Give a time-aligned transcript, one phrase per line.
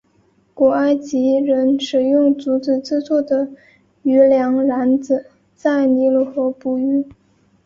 [0.55, 3.47] 古埃及人使用竹子制作的
[4.01, 7.05] 渔梁篮子在尼罗河捕鱼。